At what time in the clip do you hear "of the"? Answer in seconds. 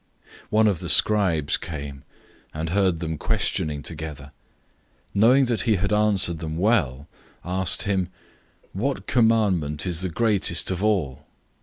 0.67-0.89